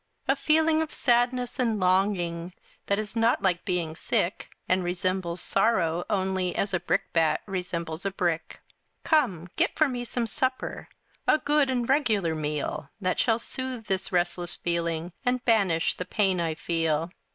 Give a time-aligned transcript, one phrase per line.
[0.27, 2.53] A feeling of sadness and longing
[2.87, 8.09] That is not like being sick, And resembles sorrow only As a brickbat resembles a
[8.09, 8.61] brick.
[9.03, 10.89] Come, get for me some supper,
[11.27, 16.41] A good and regular meal That shall soothe this restless feeling, And banish the pain
[16.41, 17.11] I feel.